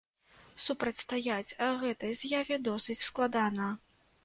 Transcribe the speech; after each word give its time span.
Супрацьстаяць 0.63 1.57
гэтай 1.83 2.11
з'яве 2.23 2.59
досыць 2.71 2.99
складана. 3.11 3.71